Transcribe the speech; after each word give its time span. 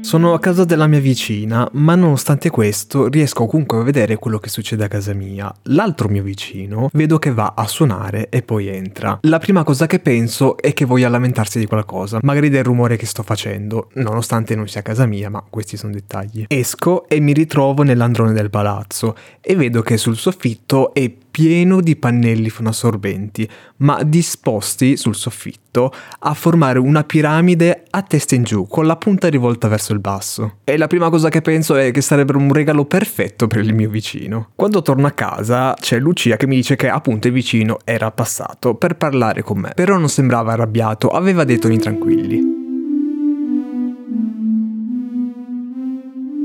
Sono 0.00 0.32
a 0.32 0.40
casa 0.40 0.64
della 0.64 0.86
mia 0.86 0.98
vicina, 0.98 1.68
ma 1.74 1.94
nonostante 1.94 2.48
questo 2.50 3.06
riesco 3.08 3.46
comunque 3.46 3.78
a 3.78 3.82
vedere 3.82 4.16
quello 4.16 4.38
che 4.38 4.48
succede 4.48 4.84
a 4.84 4.88
casa 4.88 5.12
mia. 5.12 5.54
L'altro 5.64 6.08
mio 6.08 6.22
vicino 6.22 6.88
vedo 6.94 7.18
che 7.18 7.32
va 7.32 7.52
a 7.54 7.66
suonare 7.66 8.28
e 8.30 8.42
poi 8.42 8.68
entra. 8.68 9.18
La 9.22 9.38
prima 9.38 9.62
cosa 9.62 9.86
che 9.86 10.00
penso 10.00 10.56
è 10.56 10.72
che 10.72 10.86
voglia 10.86 11.08
lamentarsi 11.08 11.58
di 11.58 11.66
qualcosa, 11.66 12.18
magari 12.22 12.48
del 12.48 12.64
rumore 12.64 12.96
che 12.96 13.06
sto 13.06 13.22
facendo, 13.22 13.90
nonostante 13.94 14.56
non 14.56 14.66
sia 14.66 14.82
casa 14.82 15.06
mia, 15.06 15.28
ma 15.28 15.44
questi 15.48 15.76
sono 15.76 15.92
dettagli. 15.92 16.46
Esco 16.48 17.06
e 17.06 17.20
mi 17.20 17.32
ritrovo 17.32 17.82
nell'androne 17.82 18.32
del 18.32 18.50
palazzo 18.50 19.14
e 19.40 19.54
vedo 19.54 19.82
che 19.82 19.96
sul 19.96 20.16
soffitto 20.16 20.92
è 20.94 21.12
pieno 21.40 21.80
di 21.80 21.96
pannelli 21.96 22.50
fonoassorbenti, 22.50 23.48
ma 23.78 24.02
disposti 24.02 24.98
sul 24.98 25.14
soffitto 25.14 25.90
a 26.18 26.34
formare 26.34 26.78
una 26.78 27.02
piramide 27.02 27.84
a 27.88 28.02
testa 28.02 28.34
in 28.34 28.42
giù, 28.42 28.66
con 28.66 28.84
la 28.84 28.96
punta 28.96 29.28
rivolta 29.28 29.66
verso 29.66 29.94
il 29.94 30.00
basso. 30.00 30.58
E 30.64 30.76
la 30.76 30.86
prima 30.86 31.08
cosa 31.08 31.30
che 31.30 31.40
penso 31.40 31.76
è 31.76 31.92
che 31.92 32.02
sarebbe 32.02 32.36
un 32.36 32.52
regalo 32.52 32.84
perfetto 32.84 33.46
per 33.46 33.60
il 33.60 33.72
mio 33.72 33.88
vicino. 33.88 34.50
Quando 34.54 34.82
torno 34.82 35.06
a 35.06 35.12
casa 35.12 35.72
c'è 35.80 35.98
Lucia 35.98 36.36
che 36.36 36.46
mi 36.46 36.56
dice 36.56 36.76
che 36.76 36.90
appunto 36.90 37.28
il 37.28 37.32
vicino 37.32 37.78
era 37.84 38.10
passato 38.10 38.74
per 38.74 38.96
parlare 38.96 39.40
con 39.40 39.60
me, 39.60 39.72
però 39.74 39.96
non 39.96 40.10
sembrava 40.10 40.52
arrabbiato, 40.52 41.08
aveva 41.08 41.44
dei 41.44 41.58
toni 41.58 41.78
tranquilli. 41.78 42.49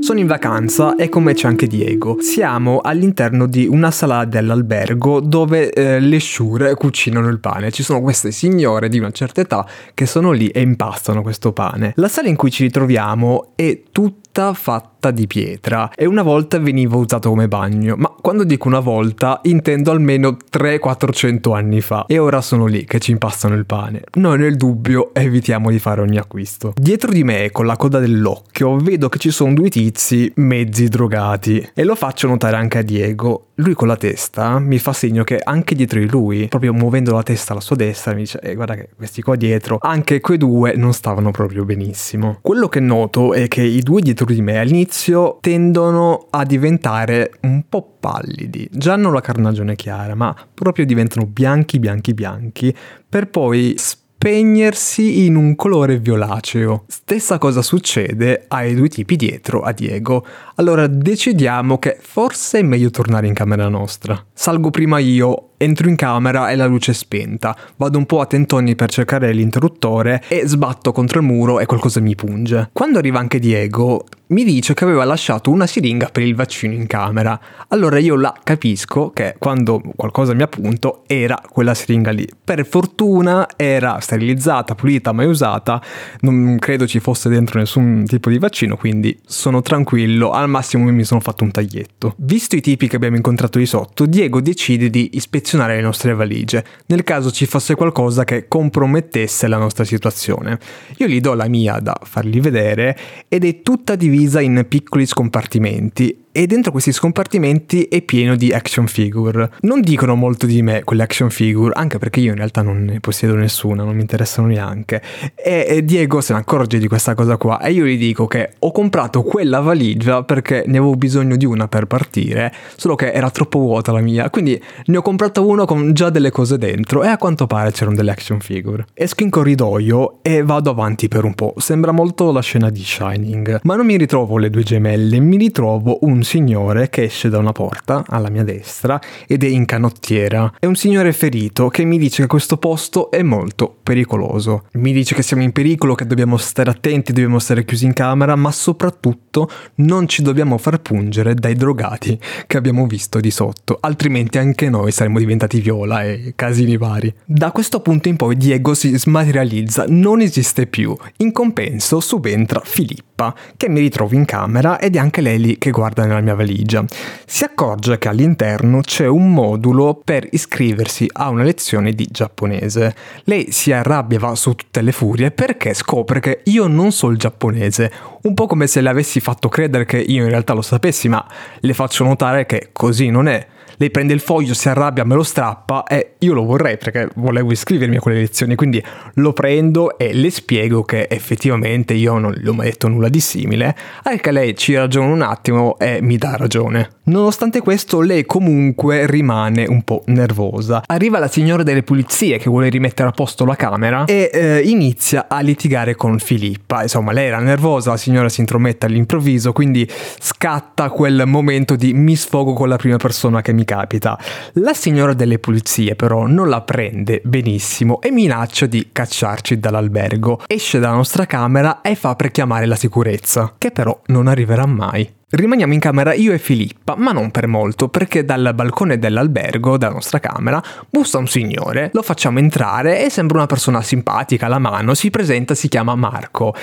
Sono 0.06 0.20
in 0.20 0.28
vacanza 0.28 0.94
e 0.94 1.08
con 1.08 1.24
me 1.24 1.34
c'è 1.34 1.48
anche 1.48 1.66
Diego. 1.66 2.18
Siamo 2.20 2.78
all'interno 2.78 3.48
di 3.48 3.66
una 3.66 3.90
sala 3.90 4.24
dell'albergo 4.24 5.18
dove 5.18 5.72
eh, 5.72 5.98
le 5.98 6.18
sciure 6.18 6.76
cucinano 6.76 7.26
il 7.26 7.40
pane. 7.40 7.72
Ci 7.72 7.82
sono 7.82 8.00
queste 8.00 8.30
signore 8.30 8.88
di 8.88 9.00
una 9.00 9.10
certa 9.10 9.40
età 9.40 9.66
che 9.94 10.06
sono 10.06 10.30
lì 10.30 10.46
e 10.46 10.60
impastano 10.60 11.22
questo 11.22 11.52
pane. 11.52 11.92
La 11.96 12.06
sala 12.06 12.28
in 12.28 12.36
cui 12.36 12.52
ci 12.52 12.62
ritroviamo 12.62 13.54
è 13.56 13.82
tutta 13.90 14.25
fatta 14.36 14.52
fatta 14.52 15.10
di 15.10 15.26
pietra 15.26 15.90
e 15.94 16.06
una 16.06 16.22
volta 16.22 16.58
veniva 16.58 16.96
usato 16.96 17.28
come 17.28 17.48
bagno, 17.48 17.96
ma 17.96 18.08
quando 18.08 18.44
dico 18.44 18.68
una 18.68 18.80
volta 18.80 19.40
intendo 19.44 19.90
almeno 19.90 20.36
300-400 20.50 21.54
anni 21.54 21.80
fa 21.80 22.04
e 22.06 22.18
ora 22.18 22.40
sono 22.40 22.66
lì 22.66 22.84
che 22.84 22.98
ci 22.98 23.12
impastano 23.12 23.54
il 23.54 23.66
pane. 23.66 24.02
Noi 24.14 24.38
nel 24.38 24.56
dubbio 24.56 25.14
evitiamo 25.14 25.70
di 25.70 25.78
fare 25.78 26.00
ogni 26.00 26.18
acquisto. 26.18 26.72
Dietro 26.74 27.12
di 27.12 27.24
me 27.24 27.50
con 27.50 27.66
la 27.66 27.76
coda 27.76 27.98
dell'occhio 27.98 28.76
vedo 28.76 29.08
che 29.08 29.18
ci 29.18 29.30
sono 29.30 29.54
due 29.54 29.68
tizi 29.68 30.30
mezzi 30.36 30.88
drogati 30.88 31.70
e 31.74 31.84
lo 31.84 31.94
faccio 31.94 32.26
notare 32.26 32.56
anche 32.56 32.78
a 32.78 32.82
Diego. 32.82 33.45
Lui 33.58 33.72
con 33.72 33.88
la 33.88 33.96
testa 33.96 34.58
mi 34.58 34.78
fa 34.78 34.92
segno 34.92 35.24
che 35.24 35.40
anche 35.42 35.74
dietro 35.74 35.98
di 35.98 36.06
lui, 36.10 36.46
proprio 36.46 36.74
muovendo 36.74 37.14
la 37.14 37.22
testa 37.22 37.52
alla 37.52 37.62
sua 37.62 37.74
destra, 37.74 38.12
mi 38.12 38.20
dice 38.20 38.38
eh, 38.40 38.54
guarda 38.54 38.74
che 38.74 38.90
questi 38.94 39.22
qua 39.22 39.34
dietro, 39.34 39.78
anche 39.80 40.20
quei 40.20 40.36
due 40.36 40.74
non 40.76 40.92
stavano 40.92 41.30
proprio 41.30 41.64
benissimo. 41.64 42.38
Quello 42.42 42.68
che 42.68 42.80
noto 42.80 43.32
è 43.32 43.48
che 43.48 43.62
i 43.62 43.80
due 43.80 44.02
dietro 44.02 44.26
di 44.26 44.42
me 44.42 44.58
all'inizio 44.58 45.38
tendono 45.40 46.26
a 46.28 46.44
diventare 46.44 47.32
un 47.42 47.62
po' 47.66 47.96
pallidi. 47.98 48.68
Già 48.70 48.92
hanno 48.92 49.10
la 49.10 49.22
carnagione 49.22 49.74
chiara, 49.74 50.14
ma 50.14 50.36
proprio 50.52 50.84
diventano 50.84 51.24
bianchi, 51.24 51.78
bianchi, 51.78 52.12
bianchi, 52.12 52.76
per 53.08 53.28
poi 53.30 53.74
spegnersi 54.18 55.26
in 55.26 55.36
un 55.36 55.54
colore 55.54 55.98
violaceo. 55.98 56.84
Stessa 56.88 57.36
cosa 57.36 57.60
succede 57.60 58.46
ai 58.48 58.74
due 58.74 58.88
tipi 58.88 59.14
dietro, 59.14 59.60
a 59.60 59.72
Diego. 59.72 60.24
Allora 60.54 60.86
decidiamo 60.86 61.78
che 61.78 61.98
forse 62.00 62.60
è 62.60 62.62
meglio 62.62 62.88
tornare 62.90 63.26
in 63.26 63.34
camera 63.34 63.68
nostra. 63.68 64.24
Salgo 64.32 64.70
prima 64.70 64.98
io 64.98 65.50
Entro 65.58 65.88
in 65.88 65.96
camera 65.96 66.50
e 66.50 66.56
la 66.56 66.66
luce 66.66 66.90
è 66.90 66.94
spenta, 66.94 67.56
vado 67.76 67.96
un 67.96 68.04
po' 68.04 68.20
a 68.20 68.26
tentoni 68.26 68.74
per 68.74 68.90
cercare 68.90 69.32
l'interruttore 69.32 70.22
e 70.28 70.46
sbatto 70.46 70.92
contro 70.92 71.20
il 71.20 71.24
muro 71.24 71.60
e 71.60 71.66
qualcosa 71.66 71.98
mi 72.00 72.14
punge. 72.14 72.68
Quando 72.74 72.98
arriva 72.98 73.18
anche 73.18 73.38
Diego, 73.38 74.04
mi 74.28 74.44
dice 74.44 74.74
che 74.74 74.84
aveva 74.84 75.04
lasciato 75.04 75.50
una 75.50 75.66
siringa 75.66 76.08
per 76.12 76.24
il 76.24 76.34
vaccino 76.34 76.74
in 76.74 76.86
camera. 76.86 77.40
Allora 77.68 77.98
io 77.98 78.16
la 78.16 78.34
capisco 78.42 79.12
che 79.12 79.36
quando 79.38 79.80
qualcosa 79.96 80.34
mi 80.34 80.42
appunto 80.42 81.04
era 81.06 81.40
quella 81.48 81.72
siringa 81.72 82.10
lì. 82.10 82.28
Per 82.44 82.66
fortuna 82.66 83.48
era 83.56 83.98
sterilizzata, 83.98 84.74
pulita, 84.74 85.12
mai 85.12 85.26
usata, 85.26 85.80
non 86.20 86.56
credo 86.58 86.86
ci 86.86 87.00
fosse 87.00 87.30
dentro 87.30 87.60
nessun 87.60 88.04
tipo 88.06 88.28
di 88.28 88.38
vaccino, 88.38 88.76
quindi 88.76 89.18
sono 89.24 89.62
tranquillo, 89.62 90.32
al 90.32 90.50
massimo 90.50 90.84
mi 90.90 91.04
sono 91.04 91.20
fatto 91.20 91.44
un 91.44 91.50
taglietto. 91.50 92.14
Visto 92.18 92.56
i 92.56 92.60
tipi 92.60 92.88
che 92.88 92.96
abbiamo 92.96 93.16
incontrato 93.16 93.58
di 93.58 93.64
sotto, 93.64 94.04
Diego 94.04 94.42
decide 94.42 94.90
di 94.90 95.10
ispettare 95.14 95.44
ispezionare 95.46 95.76
le 95.76 95.82
nostre 95.82 96.12
valigie, 96.12 96.64
nel 96.86 97.04
caso 97.04 97.30
ci 97.30 97.46
fosse 97.46 97.76
qualcosa 97.76 98.24
che 98.24 98.48
compromettesse 98.48 99.46
la 99.46 99.58
nostra 99.58 99.84
situazione. 99.84 100.58
Io 100.96 101.06
gli 101.06 101.20
do 101.20 101.34
la 101.34 101.46
mia 101.46 101.78
da 101.78 101.96
fargli 102.02 102.40
vedere 102.40 102.96
ed 103.28 103.44
è 103.44 103.62
tutta 103.62 103.94
divisa 103.94 104.40
in 104.40 104.66
piccoli 104.68 105.06
scompartimenti 105.06 106.25
e 106.36 106.46
dentro 106.46 106.70
questi 106.70 106.92
scompartimenti 106.92 107.84
è 107.84 108.02
pieno 108.02 108.36
di 108.36 108.52
action 108.52 108.86
figure. 108.88 109.52
Non 109.62 109.80
dicono 109.80 110.14
molto 110.16 110.44
di 110.44 110.60
me 110.60 110.84
quelle 110.84 111.02
action 111.02 111.30
figure, 111.30 111.72
anche 111.74 111.96
perché 111.96 112.20
io 112.20 112.32
in 112.32 112.36
realtà 112.36 112.60
non 112.60 112.84
ne 112.84 113.00
possiedo 113.00 113.34
nessuna, 113.34 113.84
non 113.84 113.94
mi 113.94 114.02
interessano 114.02 114.48
neanche. 114.48 115.00
E, 115.34 115.80
Diego 115.82 116.20
se 116.20 116.34
ne 116.34 116.40
accorge 116.40 116.78
di 116.78 116.88
questa 116.88 117.14
cosa 117.14 117.38
qua 117.38 117.58
e 117.62 117.72
io 117.72 117.86
gli 117.86 117.96
dico 117.96 118.26
che 118.26 118.50
ho 118.58 118.70
comprato 118.70 119.22
quella 119.22 119.60
valigia 119.60 120.24
perché 120.24 120.64
ne 120.66 120.76
avevo 120.76 120.94
bisogno 120.96 121.36
di 121.36 121.46
una 121.46 121.68
per 121.68 121.86
partire, 121.86 122.52
solo 122.76 122.96
che 122.96 123.12
era 123.12 123.30
troppo 123.30 123.58
vuota 123.58 123.90
la 123.90 124.00
mia, 124.00 124.28
quindi 124.28 124.62
ne 124.84 124.96
ho 124.98 125.00
comprato 125.00 125.46
uno 125.46 125.64
con 125.64 125.94
già 125.94 126.10
delle 126.10 126.30
cose 126.30 126.58
dentro 126.58 127.02
e 127.02 127.08
a 127.08 127.16
quanto 127.16 127.46
pare 127.46 127.72
c'erano 127.72 127.96
delle 127.96 128.10
action 128.10 128.40
figure. 128.40 128.84
Esco 128.92 129.22
in 129.22 129.30
corridoio 129.30 130.18
e 130.20 130.42
vado 130.42 130.68
avanti 130.68 131.08
per 131.08 131.24
un 131.24 131.32
po', 131.32 131.54
sembra 131.56 131.92
molto 131.92 132.30
la 132.30 132.42
scena 132.42 132.68
di 132.68 132.84
Shining, 132.84 133.60
ma 133.62 133.74
non 133.74 133.86
mi 133.86 133.96
ritrovo 133.96 134.36
le 134.36 134.50
due 134.50 134.64
gemelle, 134.64 135.18
mi 135.18 135.38
ritrovo 135.38 135.96
un 136.02 136.24
signore 136.26 136.90
che 136.90 137.04
esce 137.04 137.30
da 137.30 137.38
una 137.38 137.52
porta 137.52 138.04
alla 138.06 138.28
mia 138.28 138.44
destra 138.44 139.00
ed 139.26 139.44
è 139.44 139.46
in 139.46 139.64
canottiera. 139.64 140.52
È 140.58 140.66
un 140.66 140.74
signore 140.74 141.12
ferito 141.14 141.68
che 141.68 141.84
mi 141.84 141.96
dice 141.96 142.22
che 142.22 142.28
questo 142.28 142.58
posto 142.58 143.10
è 143.10 143.22
molto 143.22 143.74
pericoloso. 143.82 144.64
Mi 144.72 144.92
dice 144.92 145.14
che 145.14 145.22
siamo 145.22 145.42
in 145.42 145.52
pericolo, 145.52 145.94
che 145.94 146.06
dobbiamo 146.06 146.36
stare 146.36 146.70
attenti, 146.70 147.12
dobbiamo 147.12 147.38
stare 147.38 147.64
chiusi 147.64 147.86
in 147.86 147.92
camera, 147.92 148.36
ma 148.36 148.50
soprattutto 148.50 149.48
non 149.76 150.08
ci 150.08 150.22
dobbiamo 150.22 150.58
far 150.58 150.80
pungere 150.80 151.34
dai 151.34 151.54
drogati 151.54 152.18
che 152.46 152.56
abbiamo 152.56 152.86
visto 152.86 153.20
di 153.20 153.30
sotto, 153.30 153.78
altrimenti 153.80 154.38
anche 154.38 154.68
noi 154.68 154.90
saremmo 154.90 155.18
diventati 155.18 155.60
viola 155.60 156.02
e 156.02 156.32
casini 156.34 156.76
vari. 156.76 157.14
Da 157.24 157.52
questo 157.52 157.80
punto 157.80 158.08
in 158.08 158.16
poi 158.16 158.36
Diego 158.36 158.74
si 158.74 158.96
smaterializza, 158.96 159.84
non 159.88 160.20
esiste 160.20 160.66
più. 160.66 160.96
In 161.18 161.32
compenso 161.32 162.00
subentra 162.00 162.60
Filippa, 162.64 163.34
che 163.56 163.68
mi 163.68 163.80
ritrovo 163.80 164.14
in 164.14 164.24
camera 164.24 164.78
ed 164.80 164.96
è 164.96 164.98
anche 164.98 165.20
lei 165.20 165.38
lì 165.38 165.58
che 165.58 165.70
guarda 165.70 166.04
nella 166.04 166.15
mia 166.20 166.34
valigia. 166.34 166.84
Si 167.24 167.44
accorge 167.44 167.98
che 167.98 168.08
all'interno 168.08 168.80
c'è 168.80 169.06
un 169.06 169.32
modulo 169.32 170.00
per 170.02 170.26
iscriversi 170.30 171.08
a 171.12 171.28
una 171.28 171.42
lezione 171.42 171.92
di 171.92 172.06
giapponese. 172.10 172.94
Lei 173.24 173.50
si 173.52 173.72
arrabbia, 173.72 174.18
va 174.18 174.34
su 174.34 174.54
tutte 174.54 174.82
le 174.82 174.92
furie 174.92 175.30
perché 175.30 175.74
scopre 175.74 176.20
che 176.20 176.40
io 176.44 176.66
non 176.66 176.92
so 176.92 177.08
il 177.08 177.18
giapponese, 177.18 177.92
un 178.22 178.34
po' 178.34 178.46
come 178.46 178.66
se 178.66 178.80
le 178.80 178.88
avessi 178.88 179.20
fatto 179.20 179.48
credere 179.48 179.84
che 179.84 179.98
io 179.98 180.24
in 180.24 180.30
realtà 180.30 180.52
lo 180.52 180.62
sapessi, 180.62 181.08
ma 181.08 181.26
le 181.60 181.74
faccio 181.74 182.04
notare 182.04 182.46
che 182.46 182.70
così 182.72 183.10
non 183.10 183.28
è 183.28 183.46
lei 183.76 183.90
prende 183.90 184.12
il 184.12 184.20
foglio, 184.20 184.54
si 184.54 184.68
arrabbia, 184.68 185.04
me 185.04 185.14
lo 185.14 185.22
strappa 185.22 185.84
e 185.84 186.14
io 186.18 186.32
lo 186.32 186.44
vorrei 186.44 186.76
perché 186.78 187.08
volevo 187.16 187.52
iscrivermi 187.52 187.96
a 187.96 188.00
quelle 188.00 188.20
lezioni, 188.20 188.54
quindi 188.54 188.82
lo 189.14 189.32
prendo 189.32 189.98
e 189.98 190.12
le 190.12 190.30
spiego 190.30 190.82
che 190.82 191.06
effettivamente 191.08 191.94
io 191.94 192.18
non 192.18 192.32
le 192.32 192.48
ho 192.48 192.52
mai 192.52 192.66
detto 192.66 192.88
nulla 192.88 193.08
di 193.08 193.20
simile, 193.20 193.76
anche 194.02 194.30
lei 194.30 194.56
ci 194.56 194.74
ragiona 194.74 195.12
un 195.12 195.22
attimo 195.22 195.78
e 195.78 196.00
mi 196.00 196.16
dà 196.16 196.36
ragione. 196.36 196.90
Nonostante 197.06 197.60
questo, 197.60 198.00
lei 198.00 198.26
comunque 198.26 199.06
rimane 199.06 199.64
un 199.64 199.82
po' 199.82 200.02
nervosa. 200.06 200.82
Arriva 200.86 201.20
la 201.20 201.28
signora 201.28 201.62
delle 201.62 201.84
pulizie 201.84 202.38
che 202.38 202.50
vuole 202.50 202.68
rimettere 202.68 203.08
a 203.08 203.12
posto 203.12 203.44
la 203.44 203.54
camera 203.54 204.06
e 204.06 204.28
eh, 204.32 204.62
inizia 204.64 205.26
a 205.28 205.40
litigare 205.40 205.94
con 205.94 206.18
Filippa. 206.18 206.82
Insomma, 206.82 207.12
lei 207.12 207.26
era 207.28 207.38
nervosa, 207.38 207.90
la 207.90 207.96
signora 207.96 208.28
si 208.28 208.40
intromette 208.40 208.86
all'improvviso, 208.86 209.52
quindi 209.52 209.88
scatta 210.18 210.90
quel 210.90 211.22
momento 211.26 211.76
di 211.76 211.92
mi 211.92 212.16
sfogo 212.16 212.54
con 212.54 212.68
la 212.68 212.76
prima 212.76 212.96
persona 212.96 213.40
che 213.40 213.52
mi 213.52 213.64
capita. 213.66 214.18
La 214.54 214.72
signora 214.72 215.12
delle 215.12 215.38
pulizie 215.38 215.94
però 215.94 216.26
non 216.26 216.48
la 216.48 216.62
prende 216.62 217.20
benissimo 217.22 218.00
e 218.00 218.10
minaccia 218.10 218.64
di 218.64 218.88
cacciarci 218.90 219.60
dall'albergo. 219.60 220.40
Esce 220.46 220.78
dalla 220.78 220.94
nostra 220.94 221.26
camera 221.26 221.82
e 221.82 221.94
fa 221.94 222.14
per 222.14 222.30
chiamare 222.30 222.64
la 222.64 222.76
sicurezza, 222.76 223.54
che 223.58 223.70
però 223.70 224.00
non 224.06 224.26
arriverà 224.26 224.64
mai. 224.64 225.12
Rimaniamo 225.28 225.72
in 225.72 225.80
camera 225.80 226.14
io 226.14 226.32
e 226.32 226.38
Filippa, 226.38 226.94
ma 226.96 227.10
non 227.10 227.32
per 227.32 227.48
molto, 227.48 227.88
perché 227.88 228.24
dal 228.24 228.52
balcone 228.54 228.96
dell'albergo, 228.96 229.76
dalla 229.76 229.94
nostra 229.94 230.20
camera, 230.20 230.62
bussa 230.88 231.18
un 231.18 231.26
signore, 231.26 231.90
lo 231.94 232.02
facciamo 232.02 232.38
entrare 232.38 233.04
e 233.04 233.10
sembra 233.10 233.38
una 233.38 233.46
persona 233.46 233.82
simpatica, 233.82 234.46
alla 234.46 234.60
mano, 234.60 234.94
si 234.94 235.10
presenta, 235.10 235.56
si 235.56 235.66
chiama 235.66 235.96
Marco 235.96 236.54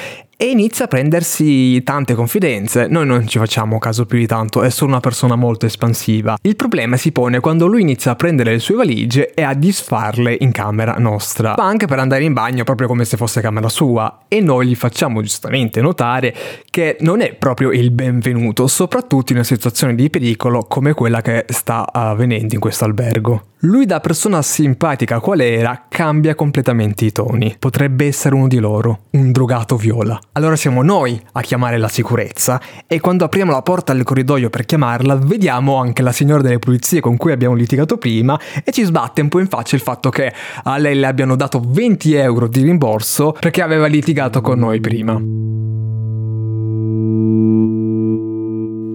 e 0.43 0.49
inizia 0.49 0.85
a 0.85 0.87
prendersi 0.89 1.81
tante 1.83 2.15
confidenze. 2.15 2.87
Noi 2.87 3.05
non 3.05 3.25
ci 3.27 3.37
facciamo 3.37 3.77
caso 3.77 4.05
più 4.05 4.17
di 4.17 4.25
tanto, 4.25 4.61
è 4.61 4.69
solo 4.69 4.91
una 4.91 4.99
persona 4.99 5.35
molto 5.35 5.65
espansiva. 5.65 6.37
Il 6.41 6.57
problema 6.57 6.97
si 6.97 7.13
pone 7.13 7.39
quando 7.39 7.65
lui 7.65 7.79
inizia 7.79 8.11
a 8.11 8.15
prendere 8.15 8.51
le 8.51 8.59
sue 8.59 8.75
valigie 8.75 9.33
e 9.33 9.41
a 9.41 9.53
disfarle 9.53 10.35
in 10.37 10.51
camera 10.51 10.95
nostra. 10.97 11.53
Va 11.53 11.63
anche 11.65 11.87
per 11.87 11.99
andare 11.99 12.25
in 12.25 12.33
bagno 12.33 12.65
proprio 12.65 12.87
come 12.87 13.05
se 13.05 13.15
fosse 13.15 13.39
camera 13.39 13.69
sua 13.69 14.23
e 14.27 14.41
noi 14.41 14.67
gli 14.67 14.75
facciamo 14.75 15.21
giustamente 15.21 15.79
notare 15.79 16.35
che 16.69 16.97
non 16.99 17.21
è 17.21 17.33
proprio 17.35 17.71
il 17.71 17.91
benvenuto, 17.91 18.52
soprattutto 18.67 19.31
in 19.31 19.39
una 19.39 19.47
situazione 19.47 19.95
di 19.95 20.09
pericolo 20.09 20.65
come 20.67 20.93
quella 20.93 21.21
che 21.21 21.45
sta 21.49 21.91
avvenendo 21.91 22.53
in 22.53 22.59
questo 22.59 22.85
albergo. 22.85 23.41
Lui 23.65 23.85
da 23.85 24.01
persona 24.01 24.41
simpatica 24.41 25.21
qual 25.21 25.39
era 25.39 25.85
cambia 25.87 26.35
completamente 26.35 27.05
i 27.05 27.13
toni. 27.13 27.55
Potrebbe 27.57 28.05
essere 28.05 28.35
uno 28.35 28.49
di 28.49 28.59
loro, 28.59 29.03
un 29.11 29.31
drogato 29.31 29.77
viola. 29.77 30.19
Allora 30.33 30.57
siamo 30.57 30.83
noi 30.83 31.19
a 31.31 31.41
chiamare 31.41 31.77
la 31.77 31.87
sicurezza 31.87 32.59
e 32.85 32.99
quando 32.99 33.23
apriamo 33.23 33.51
la 33.51 33.61
porta 33.61 33.93
del 33.93 34.03
corridoio 34.03 34.49
per 34.49 34.65
chiamarla 34.65 35.15
vediamo 35.15 35.77
anche 35.77 36.01
la 36.01 36.11
signora 36.11 36.41
delle 36.41 36.59
pulizie 36.59 36.99
con 36.99 37.15
cui 37.15 37.31
abbiamo 37.31 37.55
litigato 37.55 37.97
prima 37.97 38.37
e 38.63 38.71
ci 38.71 38.83
sbatte 38.83 39.21
un 39.21 39.29
po' 39.29 39.39
in 39.39 39.47
faccia 39.47 39.77
il 39.77 39.81
fatto 39.81 40.09
che 40.09 40.33
a 40.63 40.77
lei 40.77 40.95
le 40.95 41.07
abbiano 41.07 41.37
dato 41.37 41.61
20 41.65 42.13
euro 42.15 42.47
di 42.47 42.63
rimborso 42.63 43.31
perché 43.39 43.61
aveva 43.61 43.87
litigato 43.87 44.41
con 44.41 44.59
noi 44.59 44.81
prima. 44.81 45.92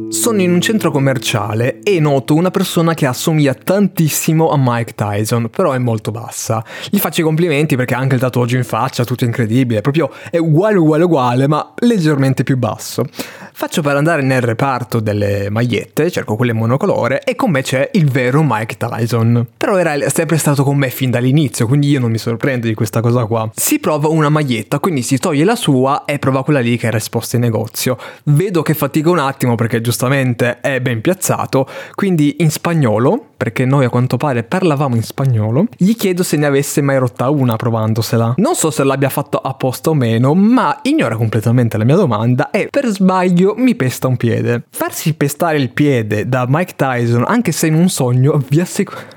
Sono 0.08 0.40
in 0.40 0.50
un 0.50 0.62
centro 0.62 0.90
commerciale 0.90 1.80
e 1.82 2.00
noto 2.00 2.34
una 2.34 2.50
persona 2.50 2.94
che 2.94 3.04
assomiglia 3.04 3.52
tantissimo 3.52 4.48
a 4.50 4.56
Mike 4.58 4.94
Tyson, 4.94 5.50
però 5.50 5.72
è 5.72 5.78
molto 5.78 6.10
bassa. 6.10 6.64
Gli 6.88 6.96
faccio 6.96 7.20
i 7.20 7.24
complimenti 7.24 7.76
perché 7.76 7.94
ha 7.94 7.98
anche 7.98 8.14
il 8.14 8.20
tatuaggio 8.22 8.56
in 8.56 8.64
faccia, 8.64 9.04
tutto 9.04 9.24
incredibile, 9.24 9.82
proprio 9.82 10.10
è 10.30 10.38
uguale 10.38 10.78
uguale 10.78 11.04
uguale, 11.04 11.46
ma 11.46 11.74
leggermente 11.80 12.42
più 12.42 12.56
basso. 12.56 13.04
Faccio 13.52 13.82
per 13.82 13.96
andare 13.96 14.22
nel 14.22 14.40
reparto 14.40 15.00
delle 15.00 15.50
magliette, 15.50 16.10
cerco 16.10 16.36
quelle 16.36 16.52
monocolore 16.54 17.22
e 17.22 17.34
con 17.34 17.50
me 17.50 17.60
c'è 17.62 17.90
il 17.92 18.08
vero 18.08 18.42
Mike 18.42 18.76
Tyson. 18.78 19.46
Però 19.58 19.76
era 19.76 20.08
sempre 20.08 20.38
stato 20.38 20.64
con 20.64 20.78
me 20.78 20.88
fin 20.88 21.10
dall'inizio, 21.10 21.66
quindi 21.66 21.88
io 21.88 22.00
non 22.00 22.10
mi 22.10 22.18
sorprendo 22.18 22.66
di 22.66 22.74
questa 22.74 23.02
cosa 23.02 23.26
qua. 23.26 23.50
Si 23.54 23.78
prova 23.78 24.08
una 24.08 24.30
maglietta, 24.30 24.78
quindi 24.78 25.02
si 25.02 25.18
toglie 25.18 25.44
la 25.44 25.56
sua 25.56 26.04
e 26.06 26.18
prova 26.18 26.44
quella 26.44 26.60
lì 26.60 26.78
che 26.78 26.86
era 26.86 26.96
esposta 26.96 27.36
in 27.36 27.42
negozio. 27.42 27.98
Vedo 28.24 28.62
che 28.62 28.72
fatica 28.72 29.10
un 29.10 29.18
attimo 29.18 29.54
perché 29.54 29.80
giustamente 29.80 29.97
giustamente 29.98 30.60
è 30.60 30.80
ben 30.80 31.00
piazzato, 31.00 31.66
quindi 31.94 32.36
in 32.38 32.52
spagnolo, 32.52 33.30
perché 33.36 33.64
noi 33.64 33.84
a 33.84 33.88
quanto 33.88 34.16
pare 34.16 34.44
parlavamo 34.44 34.94
in 34.94 35.02
spagnolo, 35.02 35.66
gli 35.76 35.96
chiedo 35.96 36.22
se 36.22 36.36
ne 36.36 36.46
avesse 36.46 36.80
mai 36.80 36.98
rotta 36.98 37.28
una 37.30 37.56
provandosela. 37.56 38.34
Non 38.36 38.54
so 38.54 38.70
se 38.70 38.84
l'abbia 38.84 39.08
fatto 39.08 39.38
apposta 39.38 39.90
o 39.90 39.94
meno, 39.94 40.34
ma 40.34 40.78
ignora 40.82 41.16
completamente 41.16 41.76
la 41.76 41.84
mia 41.84 41.96
domanda 41.96 42.50
e 42.50 42.68
per 42.70 42.86
sbaglio 42.86 43.54
mi 43.56 43.74
pesta 43.74 44.06
un 44.06 44.16
piede. 44.16 44.64
Farsi 44.70 45.14
pestare 45.14 45.56
il 45.56 45.70
piede 45.70 46.28
da 46.28 46.46
Mike 46.48 46.74
Tyson, 46.76 47.24
anche 47.26 47.50
se 47.50 47.66
in 47.66 47.74
un 47.74 47.88
sogno, 47.88 48.40
vi 48.48 48.60
assicuro... 48.60 49.00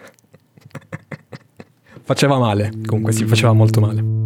faceva 2.02 2.40
male, 2.40 2.72
comunque 2.88 3.14
si 3.14 3.26
faceva 3.26 3.54
molto 3.54 3.80
male. 3.80 4.21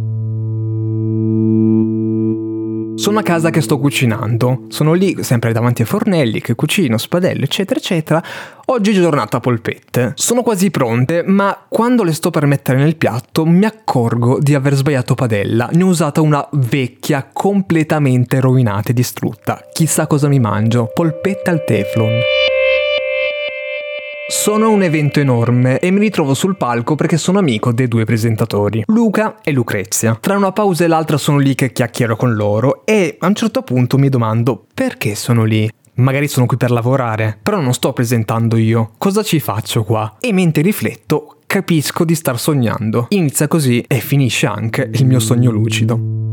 Sono 3.06 3.20
a 3.20 3.22
casa 3.22 3.50
che 3.50 3.60
sto 3.60 3.78
cucinando, 3.78 4.64
sono 4.66 4.92
lì 4.92 5.22
sempre 5.22 5.52
davanti 5.52 5.82
ai 5.82 5.86
fornelli 5.86 6.40
che 6.40 6.56
cucino, 6.56 6.98
spadello, 6.98 7.44
eccetera, 7.44 7.78
eccetera. 7.78 8.20
Oggi 8.64 8.92
giornata 8.92 9.38
polpette. 9.38 10.10
Sono 10.16 10.42
quasi 10.42 10.72
pronte, 10.72 11.22
ma 11.24 11.56
quando 11.68 12.02
le 12.02 12.12
sto 12.12 12.30
per 12.30 12.46
mettere 12.46 12.78
nel 12.78 12.96
piatto 12.96 13.46
mi 13.46 13.64
accorgo 13.64 14.40
di 14.40 14.56
aver 14.56 14.74
sbagliato 14.74 15.14
padella. 15.14 15.68
Ne 15.72 15.84
ho 15.84 15.86
usata 15.86 16.20
una 16.20 16.44
vecchia, 16.50 17.30
completamente 17.32 18.40
rovinata 18.40 18.90
e 18.90 18.92
distrutta. 18.92 19.60
Chissà 19.72 20.08
cosa 20.08 20.26
mi 20.26 20.40
mangio. 20.40 20.90
Polpetta 20.92 21.52
al 21.52 21.62
teflon. 21.64 22.10
Sono 24.28 24.72
un 24.72 24.82
evento 24.82 25.20
enorme 25.20 25.78
e 25.78 25.92
mi 25.92 26.00
ritrovo 26.00 26.34
sul 26.34 26.56
palco 26.56 26.96
perché 26.96 27.16
sono 27.16 27.38
amico 27.38 27.72
dei 27.72 27.86
due 27.86 28.04
presentatori, 28.04 28.82
Luca 28.86 29.36
e 29.40 29.52
Lucrezia. 29.52 30.18
Tra 30.20 30.36
una 30.36 30.50
pausa 30.50 30.82
e 30.82 30.88
l'altra 30.88 31.16
sono 31.16 31.38
lì 31.38 31.54
che 31.54 31.70
chiacchiero 31.70 32.16
con 32.16 32.34
loro 32.34 32.84
e 32.84 33.18
a 33.20 33.26
un 33.28 33.36
certo 33.36 33.62
punto 33.62 33.98
mi 33.98 34.08
domando 34.08 34.66
perché 34.74 35.14
sono 35.14 35.44
lì. 35.44 35.70
Magari 35.98 36.26
sono 36.26 36.46
qui 36.46 36.56
per 36.56 36.72
lavorare, 36.72 37.38
però 37.40 37.60
non 37.60 37.72
sto 37.72 37.92
presentando 37.92 38.56
io. 38.56 38.90
Cosa 38.98 39.22
ci 39.22 39.38
faccio 39.38 39.84
qua? 39.84 40.16
E 40.18 40.32
mentre 40.32 40.60
rifletto, 40.62 41.36
capisco 41.46 42.04
di 42.04 42.16
star 42.16 42.36
sognando. 42.36 43.06
Inizia 43.10 43.46
così 43.46 43.84
e 43.86 44.00
finisce 44.00 44.46
anche 44.46 44.90
il 44.92 45.06
mio 45.06 45.20
sogno 45.20 45.52
lucido. 45.52 46.25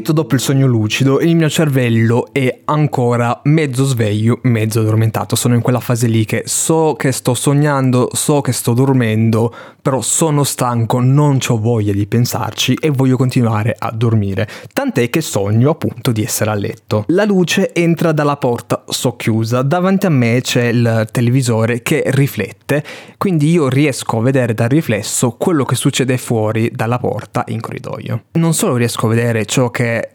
Subito 0.00 0.22
dopo 0.22 0.34
il 0.34 0.40
sogno 0.40 0.66
lucido 0.66 1.20
il 1.20 1.36
mio 1.36 1.50
cervello 1.50 2.32
è 2.32 2.60
ancora 2.64 3.40
mezzo 3.44 3.84
sveglio, 3.84 4.38
mezzo 4.44 4.80
addormentato. 4.80 5.36
Sono 5.36 5.54
in 5.54 5.60
quella 5.60 5.80
fase 5.80 6.06
lì 6.06 6.24
che 6.24 6.44
so 6.46 6.94
che 6.96 7.12
sto 7.12 7.34
sognando, 7.34 8.08
so 8.12 8.40
che 8.40 8.52
sto 8.52 8.72
dormendo, 8.72 9.54
però 9.82 10.00
sono 10.00 10.42
stanco, 10.42 11.00
non 11.00 11.38
ho 11.46 11.58
voglia 11.58 11.92
di 11.92 12.06
pensarci 12.06 12.78
e 12.80 12.88
voglio 12.88 13.16
continuare 13.18 13.76
a 13.78 13.90
dormire. 13.90 14.48
Tant'è 14.72 15.10
che 15.10 15.20
sogno 15.20 15.70
appunto 15.70 16.12
di 16.12 16.22
essere 16.22 16.50
a 16.50 16.54
letto. 16.54 17.04
La 17.08 17.24
luce 17.24 17.74
entra 17.74 18.12
dalla 18.12 18.38
porta 18.38 18.84
socchiusa, 18.88 19.60
davanti 19.60 20.06
a 20.06 20.10
me 20.10 20.40
c'è 20.40 20.64
il 20.64 21.08
televisore 21.12 21.82
che 21.82 22.04
riflette, 22.06 22.82
quindi 23.18 23.50
io 23.50 23.68
riesco 23.68 24.18
a 24.18 24.22
vedere 24.22 24.54
dal 24.54 24.68
riflesso 24.68 25.32
quello 25.32 25.64
che 25.64 25.74
succede 25.74 26.16
fuori 26.16 26.70
dalla 26.72 26.98
porta 26.98 27.44
in 27.48 27.60
corridoio. 27.60 28.22
Non 28.32 28.54
solo 28.54 28.76
riesco 28.76 29.04
a 29.04 29.10
vedere 29.10 29.44
ciò 29.44 29.60
ciò 29.60 29.68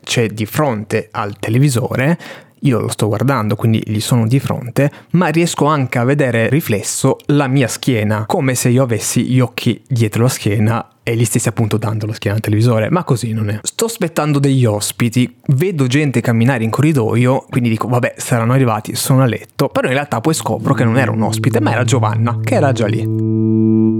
c'è 0.04 0.27
di 0.27 0.45
fronte 0.45 1.10
al 1.12 1.38
televisore, 1.39 2.18
io 2.66 2.80
lo 2.80 2.89
sto 2.89 3.07
guardando, 3.07 3.56
quindi 3.56 3.81
gli 3.86 4.00
sono 4.00 4.27
di 4.27 4.39
fronte, 4.39 4.92
ma 5.12 5.27
riesco 5.27 5.66
anche 5.66 6.00
a 6.00 6.04
vedere 6.04 6.50
riflesso 6.50 7.18
la 7.27 7.48
mia 7.48 7.68
schiena, 7.68 8.25
come 8.25 8.56
se 8.56 8.69
io 8.69 8.83
avessi 8.83 9.24
gli 9.25 9.39
occhi 9.39 9.81
dietro 9.88 10.24
la 10.24 10.30
schiena 10.30 10.89
e 11.04 11.16
gli 11.16 11.25
stessi 11.25 11.48
appunto 11.48 11.77
dando 11.77 12.07
la 12.07 12.13
schiena 12.13 12.38
al 12.38 12.42
televisore, 12.42 12.89
ma 12.89 13.04
così 13.04 13.33
non 13.33 13.50
è. 13.50 13.60
Sto 13.62 13.86
aspettando 13.86 14.39
degli 14.39 14.66
ospiti, 14.66 15.36
vedo 15.50 15.86
gente 15.86 16.21
camminare 16.21 16.63
in 16.63 16.71
corridoio, 16.71 17.45
quindi 17.50 17.69
dico 17.69 17.88
vabbè 17.88 18.16
saranno 18.18 18.54
arrivati, 18.54 18.95
sono 18.95 19.21
a 19.21 19.25
letto, 19.25 19.69
però 19.69 19.88
in 19.88 19.94
realtà 19.94 20.19
poi 20.19 20.33
scopro 20.33 20.74
che 20.74 20.83
non 20.83 20.98
era 20.98 21.12
un 21.12 21.21
ospite, 21.21 21.62
ma 21.62 21.71
era 21.71 21.83
Giovanna, 21.83 22.39
che 22.44 22.56
era 22.56 22.71
già 22.71 22.88
lì. 22.88 23.94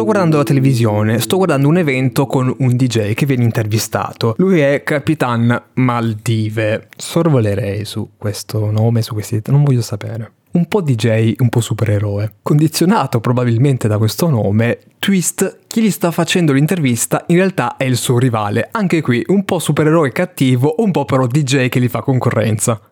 Sto 0.00 0.08
guardando 0.08 0.38
la 0.38 0.44
televisione, 0.44 1.18
sto 1.18 1.36
guardando 1.36 1.68
un 1.68 1.76
evento 1.76 2.24
con 2.24 2.54
un 2.60 2.74
DJ 2.74 3.12
che 3.12 3.26
viene 3.26 3.44
intervistato. 3.44 4.34
Lui 4.38 4.58
è 4.60 4.82
Capitan 4.82 5.62
Maldive. 5.74 6.88
Sorvolerei 6.96 7.84
su 7.84 8.12
questo 8.16 8.70
nome, 8.70 9.02
su 9.02 9.12
questi... 9.12 9.42
non 9.48 9.62
voglio 9.62 9.82
sapere. 9.82 10.32
Un 10.52 10.64
po' 10.68 10.80
DJ, 10.80 11.34
un 11.40 11.50
po' 11.50 11.60
supereroe. 11.60 12.36
Condizionato 12.40 13.20
probabilmente 13.20 13.88
da 13.88 13.98
questo 13.98 14.30
nome, 14.30 14.78
Twist, 14.98 15.58
chi 15.66 15.82
gli 15.82 15.90
sta 15.90 16.10
facendo 16.10 16.54
l'intervista 16.54 17.24
in 17.26 17.36
realtà 17.36 17.76
è 17.76 17.84
il 17.84 17.98
suo 17.98 18.18
rivale. 18.18 18.68
Anche 18.70 19.02
qui 19.02 19.22
un 19.26 19.44
po' 19.44 19.58
supereroe 19.58 20.12
cattivo, 20.12 20.76
un 20.78 20.92
po' 20.92 21.04
però 21.04 21.26
DJ 21.26 21.68
che 21.68 21.78
gli 21.78 21.88
fa 21.88 22.00
concorrenza. 22.00 22.89